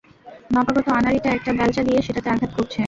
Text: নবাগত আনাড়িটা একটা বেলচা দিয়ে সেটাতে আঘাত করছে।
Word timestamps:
নবাগত 0.53 0.87
আনাড়িটা 0.91 1.29
একটা 1.31 1.51
বেলচা 1.59 1.81
দিয়ে 1.87 1.99
সেটাতে 2.01 2.27
আঘাত 2.29 2.51
করছে। 2.57 2.79